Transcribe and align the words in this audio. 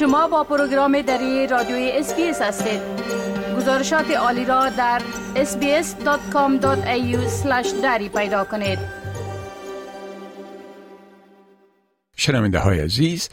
شما 0.00 0.28
با 0.28 0.44
program 0.44 1.02
دری 1.02 1.46
رادیوی 1.46 1.90
SBS 1.90 2.42
هستید. 2.42 2.80
گزارشات 3.56 4.10
عالی 4.10 4.44
را 4.44 4.68
در 4.68 5.02
sbs.com.au 5.34 7.16
دری 7.82 8.08
پیدا 8.08 8.44
کنید. 8.44 8.78
شنونده 12.16 12.58
های 12.58 12.80
عزیز 12.80 13.28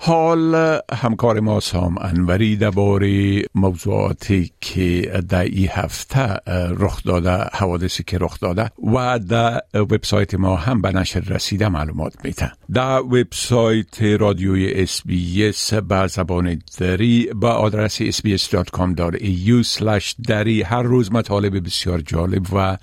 حال 0.00 0.78
همکار 0.92 1.40
ما 1.40 1.60
سام 1.60 1.96
انوری 2.00 2.56
درباره 2.56 3.42
موضوعاتی 3.54 4.52
که 4.60 5.22
در 5.28 5.44
این 5.44 5.68
هفته 5.70 6.36
رخ 6.78 7.02
داده 7.02 7.44
حوادثی 7.52 8.02
که 8.02 8.18
رخ 8.20 8.40
داده 8.40 8.70
و 8.94 9.18
در 9.18 9.60
وبسایت 9.74 10.34
ما 10.34 10.56
هم 10.56 10.82
به 10.82 10.92
نشر 10.92 11.20
رسیده 11.20 11.68
معلومات 11.68 12.24
میده 12.24 12.52
در 12.72 13.00
وبسایت 13.00 14.02
رادیوی 14.02 14.72
SB 14.72 15.52
به 15.88 16.06
زبان 16.06 16.62
دری 16.78 17.30
با 17.34 17.52
آدرس 17.52 18.02
sbs.com.au 18.02 19.84
دری 20.28 20.62
هر 20.62 20.82
روز 20.82 21.12
مطالب 21.12 21.66
بسیار 21.66 22.00
جالب 22.00 22.46
و 22.52 22.76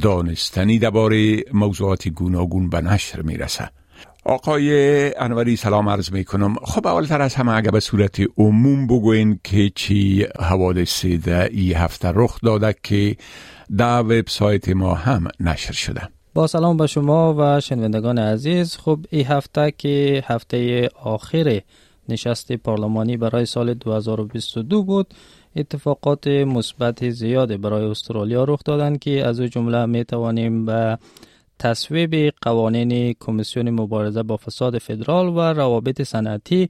دانستنی 0.00 0.78
درباره 0.78 1.44
موضوعات 1.52 2.08
گوناگون 2.08 2.68
به 2.68 2.80
نشر 2.80 3.22
می‌رسه 3.22 3.70
آقای 4.30 5.14
انوری 5.14 5.56
سلام 5.56 5.88
عرض 5.88 6.12
می 6.12 6.24
کنم 6.24 6.54
خب 6.54 6.86
اولتر 6.86 7.22
از 7.22 7.34
همه 7.34 7.52
اگر 7.52 7.70
به 7.70 7.80
صورت 7.80 8.20
عموم 8.38 8.86
بگوین 8.86 9.40
که 9.44 9.70
چی 9.74 10.26
حوادثی 10.40 11.18
در 11.18 11.48
ای 11.48 11.72
هفته 11.72 12.12
رخ 12.14 12.40
داده 12.40 12.74
که 12.82 13.16
در 13.76 14.00
وبسایت 14.00 14.68
ما 14.68 14.94
هم 14.94 15.28
نشر 15.40 15.72
شده. 15.72 16.00
با 16.34 16.46
سلام 16.46 16.76
به 16.76 16.86
شما 16.86 17.34
و 17.38 17.60
شنوندگان 17.60 18.18
عزیز. 18.18 18.76
خب 18.76 18.98
این 19.10 19.26
هفته 19.26 19.72
که 19.78 20.24
هفته 20.26 20.88
آخر 21.02 21.60
نشست 22.08 22.52
پارلمانی 22.52 23.16
برای 23.16 23.46
سال 23.46 23.74
2022 23.74 24.82
بود 24.82 25.14
اتفاقات 25.56 26.26
مثبت 26.26 27.10
زیاد 27.10 27.60
برای 27.60 27.84
استرالیا 27.84 28.44
رخ 28.44 28.60
دادند 28.64 28.98
که 28.98 29.26
از 29.26 29.40
جمله 29.40 29.86
می 29.86 30.04
توانیم 30.04 30.66
به 30.66 30.98
تصویب 31.60 32.34
قوانین 32.42 33.14
کمیسیون 33.20 33.70
مبارزه 33.70 34.22
با 34.22 34.36
فساد 34.36 34.78
فدرال 34.78 35.28
و 35.28 35.40
روابط 35.40 36.02
صنعتی 36.02 36.68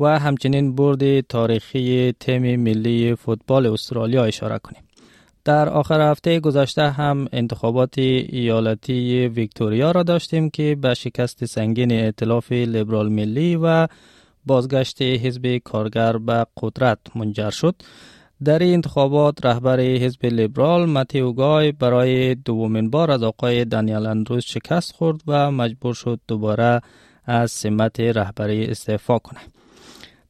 و 0.00 0.18
همچنین 0.18 0.74
برد 0.74 1.20
تاریخی 1.20 2.12
تیم 2.20 2.60
ملی 2.60 3.14
فوتبال 3.14 3.66
استرالیا 3.66 4.24
اشاره 4.24 4.58
کنیم. 4.58 4.82
در 5.44 5.68
آخر 5.68 6.10
هفته 6.10 6.40
گذشته 6.40 6.90
هم 6.90 7.28
انتخابات 7.32 7.98
ایالتی 7.98 9.28
ویکتوریا 9.28 9.90
را 9.90 10.02
داشتیم 10.02 10.50
که 10.50 10.76
به 10.80 10.94
شکست 10.94 11.44
سنگین 11.44 11.92
ائتلاف 11.92 12.52
لیبرال 12.52 13.08
ملی 13.08 13.56
و 13.56 13.86
بازگشت 14.46 15.02
حزب 15.02 15.56
کارگر 15.56 16.16
به 16.16 16.46
قدرت 16.62 16.98
منجر 17.14 17.50
شد. 17.50 17.74
در 18.44 18.58
این 18.58 18.74
انتخابات 18.74 19.46
رهبر 19.46 19.80
حزب 19.80 20.26
لیبرال 20.26 20.88
متیو 20.90 21.32
گای 21.32 21.72
برای 21.72 22.34
دومین 22.34 22.90
بار 22.90 23.10
از 23.10 23.22
آقای 23.22 23.64
دانیال 23.64 24.06
اندروز 24.06 24.44
شکست 24.44 24.92
خورد 24.92 25.20
و 25.26 25.50
مجبور 25.50 25.94
شد 25.94 26.20
دوباره 26.28 26.80
از 27.24 27.50
سمت 27.50 28.00
رهبری 28.00 28.64
استعفا 28.64 29.18
کنه. 29.18 29.40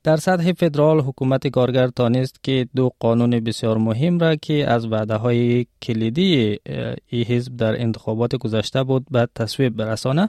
در 0.03 0.17
سطح 0.17 0.53
فدرال 0.53 1.01
حکومت 1.01 1.47
کارگر 1.47 1.89
تانست 1.89 2.43
که 2.43 2.69
دو 2.77 2.91
قانون 3.01 3.41
بسیار 3.41 3.79
مهم 3.79 4.19
را 4.19 4.37
که 4.37 4.71
از 4.71 4.87
وعده 4.87 5.15
های 5.15 5.67
کلیدی 5.83 6.59
ای 7.07 7.23
حزب 7.23 7.57
در 7.57 7.81
انتخابات 7.81 8.37
گذشته 8.37 8.83
بود 8.83 9.07
به 9.11 9.29
تصویب 9.35 9.77
برسانه 9.77 10.29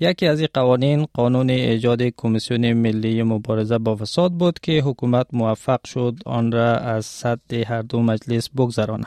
یکی 0.00 0.26
از 0.26 0.40
این 0.40 0.48
قوانین 0.54 1.06
قانون 1.14 1.50
ایجاد 1.50 2.02
کمیسیون 2.02 2.72
ملی 2.72 3.22
مبارزه 3.22 3.78
با 3.78 3.96
فساد 3.96 4.32
بود 4.32 4.58
که 4.58 4.80
حکومت 4.80 5.26
موفق 5.32 5.86
شد 5.86 6.14
آن 6.26 6.52
را 6.52 6.76
از 6.76 7.06
صد 7.06 7.52
هر 7.66 7.82
دو 7.82 8.02
مجلس 8.02 8.50
بگذرانه 8.50 9.06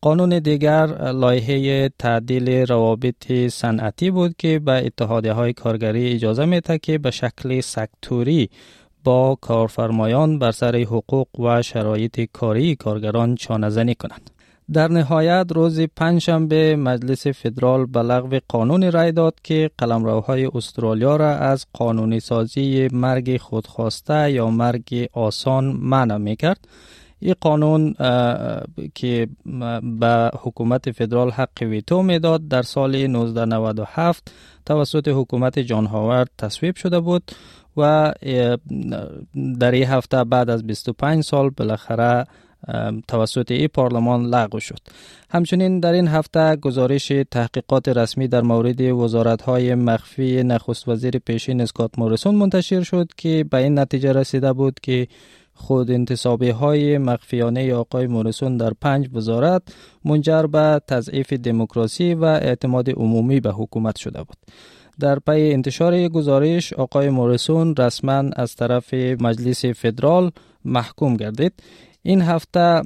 قانون 0.00 0.38
دیگر 0.38 0.86
لایحه 1.12 1.88
تعدیل 1.98 2.48
روابط 2.48 3.32
صنعتی 3.32 4.10
بود 4.10 4.34
که 4.38 4.58
به 4.58 4.86
اتحادیه 4.86 5.32
های 5.32 5.52
کارگری 5.52 6.12
اجازه 6.12 6.44
میده 6.44 6.78
که 6.78 6.98
به 6.98 7.10
شکل 7.10 7.60
سکتوری 7.60 8.50
با 9.04 9.38
کارفرمایان 9.40 10.38
بر 10.38 10.50
سر 10.50 10.76
حقوق 10.76 11.40
و 11.40 11.62
شرایط 11.62 12.20
کاری 12.32 12.76
کارگران 12.76 13.34
چانه 13.34 13.94
کنند. 13.94 14.35
در 14.72 14.88
نهایت 14.88 15.46
روز 15.54 15.80
پنجشنبه 15.80 16.76
مجلس 16.76 17.26
فدرال 17.26 17.86
به 17.86 18.02
لغو 18.02 18.38
قانون 18.48 18.92
رای 18.92 19.12
داد 19.12 19.34
که 19.42 19.70
قلمروهای 19.78 20.50
استرالیا 20.54 21.16
را 21.16 21.30
از 21.30 21.66
قانونی 21.72 22.20
سازی 22.20 22.88
مرگ 22.92 23.36
خودخواسته 23.36 24.32
یا 24.32 24.50
مرگ 24.50 25.08
آسان 25.12 25.64
منع 25.64 26.16
می 26.16 26.36
کرد. 26.36 26.68
این 27.18 27.34
قانون 27.40 27.94
که 28.94 29.28
به 30.00 30.30
حکومت 30.42 30.90
فدرال 30.90 31.30
حق 31.30 31.62
ویتو 31.62 32.02
می‌داد 32.02 32.48
در 32.48 32.62
سال 32.62 32.94
1997 32.94 34.32
توسط 34.66 35.08
حکومت 35.08 35.58
جان 35.58 35.86
هاورد 35.86 36.30
تصویب 36.38 36.76
شده 36.76 37.00
بود 37.00 37.30
و 37.76 38.12
در 39.60 39.70
این 39.70 39.84
هفته 39.84 40.24
بعد 40.24 40.50
از 40.50 40.66
25 40.66 41.24
سال 41.24 41.50
بالاخره 41.50 42.24
توسط 43.08 43.50
ای 43.50 43.68
پارلمان 43.68 44.26
لغو 44.26 44.60
شد 44.60 44.78
همچنین 45.30 45.80
در 45.80 45.92
این 45.92 46.08
هفته 46.08 46.56
گزارش 46.56 47.12
تحقیقات 47.30 47.88
رسمی 47.88 48.28
در 48.28 48.42
مورد 48.42 48.80
وزارت 48.80 49.42
های 49.42 49.74
مخفی 49.74 50.42
نخست 50.42 50.88
وزیر 50.88 51.18
پیشین 51.18 51.60
اسکات 51.60 51.98
موریسون 51.98 52.34
منتشر 52.34 52.82
شد 52.82 53.08
که 53.16 53.44
به 53.50 53.56
این 53.56 53.78
نتیجه 53.78 54.12
رسیده 54.12 54.52
بود 54.52 54.80
که 54.82 55.08
خود 55.54 55.90
انتصابی 55.90 56.50
های 56.50 56.98
مخفیانه 56.98 57.74
آقای 57.74 58.06
موریسون 58.06 58.56
در 58.56 58.72
پنج 58.80 59.08
وزارت 59.12 59.62
منجر 60.04 60.42
به 60.42 60.80
تضعیف 60.88 61.32
دموکراسی 61.32 62.14
و 62.14 62.24
اعتماد 62.24 62.90
عمومی 62.90 63.40
به 63.40 63.52
حکومت 63.52 63.96
شده 63.96 64.22
بود. 64.22 64.36
در 65.00 65.18
پی 65.18 65.52
انتشار 65.52 66.08
گزارش 66.08 66.72
آقای 66.72 67.10
موریسون 67.10 67.74
رسما 67.76 68.24
از 68.36 68.54
طرف 68.54 68.94
مجلس 68.94 69.64
فدرال 69.64 70.30
محکوم 70.64 71.16
گردید 71.16 71.52
این 72.06 72.22
هفته 72.22 72.82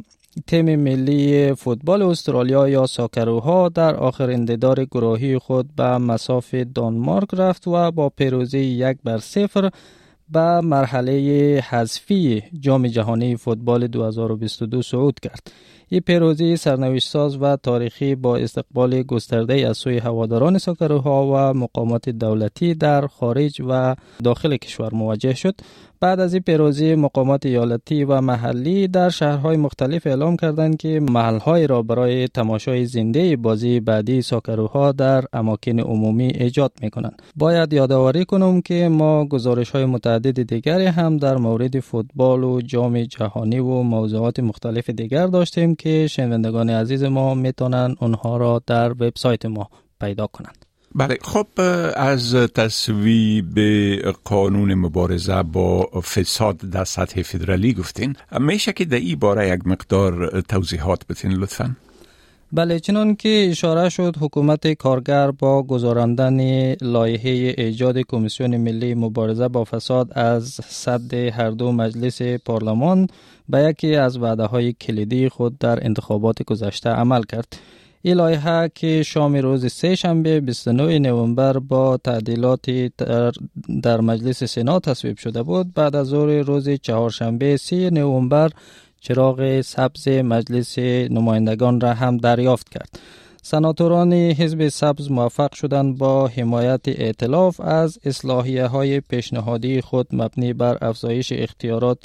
تیم 0.47 0.77
ملی 0.77 1.55
فوتبال 1.55 2.03
استرالیا 2.03 2.69
یا 2.69 2.87
ساکروها 2.87 3.69
در 3.69 3.97
آخر 3.97 4.31
انددار 4.31 4.85
گروهی 4.85 5.39
خود 5.39 5.77
به 5.77 5.99
مساف 5.99 6.55
دانمارک 6.55 7.29
رفت 7.33 7.69
و 7.69 7.91
با 7.91 8.09
پیروزی 8.09 8.59
یک 8.59 8.99
بر 9.05 9.19
صفر 9.19 9.71
به 10.29 10.61
مرحله 10.61 11.13
حذفی 11.69 12.43
جام 12.61 12.87
جهانی 12.87 13.37
فوتبال 13.37 13.87
2022 13.87 14.83
صعود 14.83 15.21
کرد. 15.21 15.53
این 15.93 16.01
پیروزی 16.01 16.57
سرنوشت 16.57 17.09
ساز 17.09 17.43
و 17.43 17.57
تاریخی 17.57 18.15
با 18.15 18.37
استقبال 18.37 19.03
گسترده 19.03 19.69
از 19.69 19.77
سوی 19.77 19.99
هواداران 19.99 20.59
ساکروها 20.59 21.27
و 21.27 21.59
مقامات 21.59 22.09
دولتی 22.09 22.75
در 22.75 23.07
خارج 23.07 23.63
و 23.69 23.97
داخل 24.25 24.57
کشور 24.57 24.95
مواجه 24.95 25.35
شد 25.35 25.55
بعد 26.01 26.21
از 26.21 26.35
این 26.35 26.43
پیروزی 26.43 26.95
مقامات 26.95 27.47
ایالتی 27.47 28.05
و 28.05 28.21
محلی 28.21 28.89
در 28.89 29.09
شهرهای 29.09 29.57
مختلف 29.57 30.07
اعلام 30.07 30.37
کردند 30.37 30.77
که 30.77 31.01
محلهای 31.01 31.67
را 31.67 31.83
برای 31.83 32.29
تماشای 32.29 32.87
زنده 32.87 33.37
بازی 33.37 33.81
بعدی 33.81 34.23
ساکروها 34.23 34.93
در 34.93 35.25
اماکن 35.33 35.81
عمومی 35.81 36.27
ایجاد 36.27 36.73
می 36.83 36.91
کنند. 36.91 37.23
باید 37.37 37.73
یادآوری 37.73 38.25
کنم 38.25 38.61
که 38.61 38.89
ما 38.89 39.25
گزارش 39.25 39.71
های 39.71 39.85
متعدد 39.85 40.43
دیگری 40.43 40.87
هم 40.87 41.17
در 41.17 41.37
مورد 41.37 41.81
فوتبال 41.81 42.45
و 42.45 42.61
جام 42.61 43.03
جهانی 43.03 43.59
و 43.59 43.83
موضوعات 43.83 44.41
مختلف 44.41 44.91
دیگر 44.91 45.27
داشتیم 45.27 45.75
که 45.81 46.07
شنوندگان 46.07 46.71
عزیز 46.71 47.05
ما 47.05 47.35
می‌تونن 47.35 47.97
اونها 48.01 48.37
را 48.37 48.63
در 48.67 48.91
وبسایت 48.93 49.47
ما 49.47 49.71
پیدا 50.01 50.27
کنند. 50.27 50.65
بله 50.95 51.19
خب 51.23 51.47
از 51.97 52.35
تصویب 52.35 53.59
قانون 54.25 54.75
مبارزه 54.75 55.43
با 55.43 55.83
فساد 56.01 56.57
در 56.57 56.85
سطح 56.85 57.23
فدرالی 57.23 57.73
گفتین 57.73 58.17
میشه 58.41 58.73
که 58.73 58.85
در 58.85 58.97
این 58.97 59.19
باره 59.19 59.49
یک 59.49 59.67
مقدار 59.67 60.41
توضیحات 60.41 61.07
بتین 61.07 61.33
لطفا 61.33 61.77
بله 62.53 62.81
چنان 62.81 63.17
که 63.17 63.47
اشاره 63.51 63.89
شد 63.89 64.17
حکومت 64.21 64.73
کارگر 64.73 65.31
با 65.31 65.63
گذراندن 65.63 66.73
لایحه 66.73 67.55
ایجاد 67.59 67.99
کمیسیون 67.99 68.57
ملی 68.57 68.95
مبارزه 68.95 69.49
با 69.49 69.65
فساد 69.65 70.19
از 70.19 70.61
صد 70.69 71.15
هر 71.15 71.51
دو 71.51 71.73
مجلس 71.73 72.23
پارلمان 72.23 73.07
به 73.49 73.59
یکی 73.59 73.97
از 73.97 74.19
وعده 74.19 74.45
های 74.45 74.73
کلیدی 74.73 75.29
خود 75.29 75.59
در 75.59 75.87
انتخابات 75.87 76.43
گذشته 76.43 76.91
عمل 76.91 77.23
کرد. 77.23 77.57
این 78.03 78.15
لایحه 78.15 78.71
که 78.75 79.03
شام 79.03 79.37
روز 79.37 79.73
سه 79.73 79.95
شنبه 79.95 80.41
29 80.41 80.99
نوامبر 80.99 81.59
با 81.59 81.97
تعدیلات 81.97 82.71
در, 82.71 83.33
در 83.83 84.01
مجلس 84.01 84.45
سنا 84.45 84.81
تصویب 84.81 85.17
شده 85.17 85.43
بود 85.43 85.75
بعد 85.75 85.97
از 85.97 86.07
ظهر 86.07 86.43
روز 86.43 86.69
چهارشنبه 86.69 87.57
3 87.57 87.91
نوامبر 87.91 88.51
چراغ 89.01 89.61
سبز 89.61 90.09
مجلس 90.09 90.79
نمایندگان 90.79 91.81
را 91.81 91.95
هم 91.95 92.17
دریافت 92.17 92.69
کرد. 92.69 92.99
سناتوران 93.43 94.13
حزب 94.13 94.69
سبز 94.69 95.11
موفق 95.11 95.55
شدند 95.55 95.99
با 95.99 96.29
حمایت 96.29 96.81
ائتلاف 96.87 97.61
از 97.61 97.99
اصلاحیه 98.05 98.67
های 98.67 99.01
پیشنهادی 99.01 99.81
خود 99.81 100.07
مبنی 100.13 100.53
بر 100.53 100.79
افزایش 100.81 101.33
اختیارات 101.33 102.05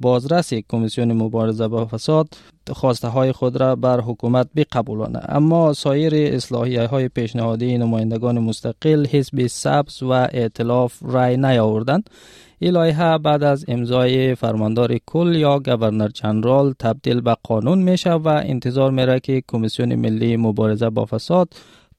بازرس 0.00 0.54
کمیسیون 0.54 1.12
مبارزه 1.12 1.68
با 1.68 1.86
فساد 1.86 2.28
خواسته 2.70 3.08
های 3.08 3.32
خود 3.32 3.56
را 3.56 3.76
بر 3.76 4.00
حکومت 4.00 4.48
بقبولانه 4.56 5.20
اما 5.28 5.72
سایر 5.72 6.34
اصلاحیه 6.34 6.86
های 6.86 7.08
پیشنهادی 7.08 7.78
نمایندگان 7.78 8.38
مستقل 8.38 9.06
حزب 9.06 9.46
سبز 9.46 10.02
و 10.02 10.12
ائتلاف 10.12 10.98
رای 11.02 11.36
نیاوردند. 11.36 12.10
این 12.58 12.72
لایحه 12.72 13.18
بعد 13.18 13.42
از 13.42 13.64
امضای 13.68 14.34
فرماندار 14.34 14.98
کل 15.06 15.36
یا 15.36 15.58
گورنر 15.58 16.08
جنرال 16.08 16.74
تبدیل 16.78 17.20
به 17.20 17.36
قانون 17.42 17.78
میشه 17.78 18.12
و 18.12 18.28
انتظار 18.28 18.90
میره 18.90 19.20
که 19.20 19.42
کمیسیون 19.48 19.94
ملی 19.94 20.36
مبارزه 20.36 20.90
با 20.90 21.04
فساد 21.04 21.48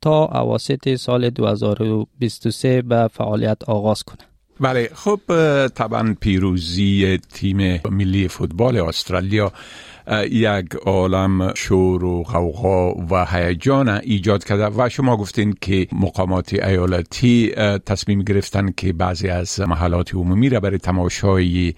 تا 0.02 0.25
اواسط 0.25 0.95
سال 0.95 1.30
2023 1.30 2.81
به 2.81 3.07
فعالیت 3.07 3.69
آغاز 3.69 4.04
کنه 4.04 4.30
بله 4.59 4.89
خب 4.94 5.19
طبعا 5.67 6.15
پیروزی 6.21 7.17
تیم 7.33 7.81
ملی 7.89 8.27
فوتبال 8.27 8.77
استرالیا 8.77 9.51
یک 10.29 10.75
عالم 10.85 11.53
شور 11.53 12.03
و 12.03 12.23
غوغا 12.23 12.94
و 13.11 13.25
هیجان 13.25 13.89
ایجاد 13.89 14.44
کرده 14.44 14.65
و 14.65 14.89
شما 14.89 15.17
گفتین 15.17 15.56
که 15.61 15.88
مقامات 15.91 16.53
ایالتی 16.53 17.51
تصمیم 17.85 18.21
گرفتن 18.21 18.71
که 18.77 18.94
بعضی 18.94 19.29
از 19.29 19.59
محلات 19.59 20.15
عمومی 20.15 20.50
را 20.50 20.59
برای 20.59 20.77
تماشای 20.77 21.73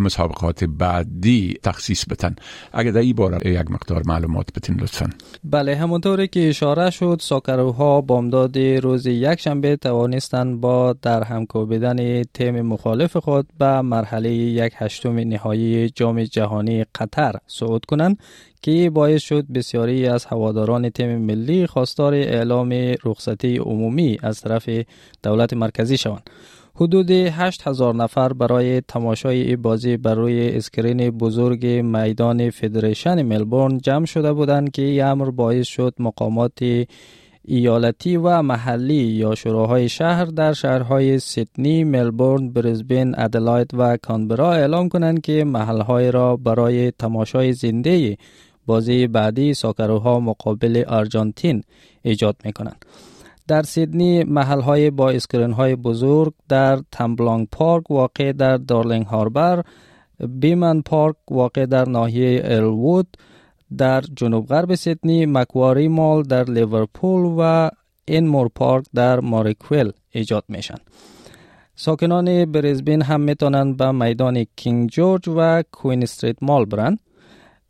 مسابقات 0.00 0.64
بعدی 0.64 1.58
تخصیص 1.62 2.04
بتن 2.10 2.36
اگر 2.72 2.90
در 2.90 3.00
این 3.00 3.16
باره 3.16 3.52
یک 3.52 3.70
مقدار 3.70 4.02
معلومات 4.06 4.46
بتین 4.56 4.80
لطفا. 4.80 5.10
بله 5.44 5.76
همونطوری 5.76 6.28
که 6.28 6.48
اشاره 6.48 6.90
شد 6.90 7.18
ساکروها 7.20 8.00
بامداد 8.00 8.58
روز 8.58 9.06
یک 9.06 9.40
شنبه 9.40 9.76
توانستند 9.76 10.60
با 10.60 10.92
در 11.02 11.22
هم 11.22 11.46
کوبیدن 11.46 11.98
تیم 12.34 12.60
مخالف 12.60 13.16
خود 13.16 13.46
به 13.58 13.80
مرحله 13.80 14.32
یک 14.32 14.72
هشتم 14.76 15.18
نهایی 15.18 15.90
جام 15.90 16.24
جهانی 16.24 16.84
قطر 16.94 17.34
صعود 17.46 17.84
کنند 17.84 18.18
که 18.62 18.90
باعث 18.90 19.22
شد 19.22 19.46
بسیاری 19.46 20.06
از 20.06 20.24
هواداران 20.24 20.90
تیم 20.90 21.18
ملی 21.18 21.66
خواستار 21.66 22.14
اعلام 22.14 22.94
رخصتی 23.04 23.56
عمومی 23.56 24.18
از 24.22 24.40
طرف 24.40 24.68
دولت 25.22 25.54
مرکزی 25.54 25.96
شوند. 25.96 26.30
حدود 26.74 27.10
8000 27.10 27.94
نفر 27.94 28.32
برای 28.32 28.80
تماشای 28.80 29.56
بازی 29.56 29.96
بر 29.96 30.14
روی 30.14 30.48
screen 30.48 31.10
بزرگ 31.10 31.66
میدان 31.66 32.50
Federation 32.50 33.22
ملبورن 33.22 33.78
جمع 33.78 34.04
شده 34.04 34.32
بودند 34.32 34.70
که 34.70 34.82
این 34.82 35.04
امر 35.04 35.30
باعث 35.30 35.66
شد 35.66 35.94
مقامات 35.98 36.86
ایالتی 37.44 38.16
و 38.16 38.42
محلی 38.42 38.94
یا 38.94 39.34
شوراهای 39.34 39.88
شهر 39.88 40.24
در 40.24 40.52
شهرهای 40.52 41.18
سیدنی، 41.18 41.84
ملبورن، 41.84 42.48
بریزبین، 42.48 43.14
ادلاید 43.18 43.70
و 43.74 43.96
کانبرا 43.96 44.52
اعلام 44.52 44.88
کنند 44.88 45.20
که 45.20 45.44
محلهای 45.44 46.10
را 46.10 46.36
برای 46.36 46.90
تماشای 46.90 47.52
زنده 47.52 48.16
بازی 48.66 49.06
بعدی 49.06 49.54
Socceroo 49.54 50.13
ها 50.13 50.20
مقابل 50.20 50.84
آرژانتین 50.88 51.62
ایجاد 52.02 52.36
می 52.44 52.52
کنند. 52.52 52.84
در 53.48 53.62
سیدنی 53.62 54.24
محلهای 54.24 54.90
با 54.90 55.10
screen 55.10 55.52
های 55.52 55.76
بزرگ 55.76 56.32
در 56.48 56.80
Tumbalong 56.92 57.48
Park 57.52 57.90
واقع 57.90 58.32
در 58.32 58.56
Darling 58.56 59.06
Harbour، 59.06 59.64
Beaman 60.28 60.80
Park 60.80 61.16
واقع 61.30 61.66
در 61.66 61.88
ناحیه 61.88 62.42
Earlwood، 62.44 63.16
در 63.78 64.00
جنوب 64.00 64.46
غرب 64.46 64.74
سیدنی 64.74 65.26
Macquarie 65.26 65.88
Mall 65.88 66.22
در 66.22 66.44
لیورپول 66.44 67.34
و 67.38 67.70
Enmore 68.04 68.48
Park 68.54 68.84
در 68.94 69.20
ماریکویل 69.20 69.92
ایجاد 70.10 70.44
میشن. 70.48 70.78
ساکنان 71.74 72.52
بریزبین 72.52 73.02
هم 73.02 73.20
می‌تونند 73.20 73.76
به 73.76 73.92
میدان 73.92 74.46
King 74.56 74.90
George 74.90 75.28
و 75.36 75.62
Queen 75.72 76.02
Street 76.02 76.36
Mall 76.42 76.64
برند 76.64 76.98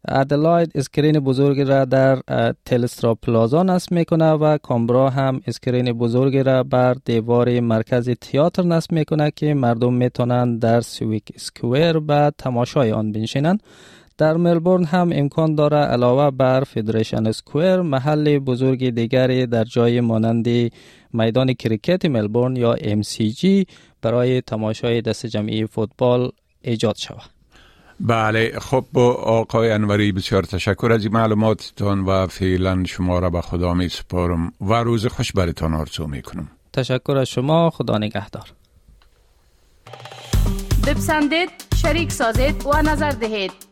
ادلاید 0.09 0.73
screen 0.75 1.21
بزرگ 1.21 1.61
را 1.61 1.85
در 1.85 2.23
Telstra 2.65 3.15
Plaza 3.15 3.63
نصب 3.63 3.93
می‌کنه 3.93 4.31
و 4.31 4.59
کانبرا 4.59 5.11
هم 5.11 5.41
screen 5.47 5.93
بزرگ 5.93 6.37
را 6.37 6.63
بر 6.63 6.97
دیوار 7.05 7.61
مرکز 7.61 8.11
تئاتر 8.11 8.63
نصب 8.63 8.93
می‌کنه 8.93 9.31
که 9.31 9.55
مردم 9.55 9.95
می‌تونند 9.95 10.61
در 10.61 10.81
Civic 10.81 11.25
Square 11.37 11.99
به 11.99 12.33
تماشای 12.39 12.93
آن 12.93 13.13
بنشینند 13.13 13.63
در 14.19 14.37
ملبورن 14.37 14.85
هم 14.85 15.11
امکان 15.13 15.55
داره 15.55 15.77
علاوه 15.77 16.31
بر 16.31 16.65
Federation 16.65 17.33
Square 17.33 17.81
محل 17.81 18.39
بزرگ 18.39 18.91
دیگری 18.91 19.47
در 19.47 19.65
جای 19.65 20.01
مانند 20.01 20.49
میدان 21.13 21.53
کریکت 21.55 22.07
ملبورن 22.07 22.57
یا 22.57 22.77
MCG 22.77 23.67
برای 24.03 24.41
تماشای 24.41 25.01
دست 25.01 25.27
جمعی 25.27 25.67
فوتبال 25.67 26.31
ایجاد 26.63 26.97
شود. 26.97 27.31
بله 28.01 28.59
خب 28.59 28.99
آقای 28.99 29.71
انوری 29.71 30.13
بسیار 30.13 30.43
تشکر 30.43 30.93
از 30.93 31.05
این 31.05 31.13
معلوماتتان 31.13 32.01
و 32.01 32.27
فعلا 32.27 32.85
شما 32.85 33.19
را 33.19 33.31
به 33.31 33.41
خدا 33.41 33.75
می 33.75 33.89
سپارم 33.89 34.53
و 34.61 34.75
روز 34.75 35.07
خوش 35.07 35.33
برتان 35.33 35.75
آرزو 35.75 36.07
می 36.07 36.23
کنم 36.23 36.49
تشکر 36.73 37.17
از 37.17 37.29
شما 37.29 37.71
خدا 37.71 37.99
نگهدار. 37.99 38.53
بپسندید 40.87 41.51
شریک 41.83 42.13
سازید 42.13 42.67
و 42.67 42.83
نظر 42.83 43.11
دهید. 43.11 43.72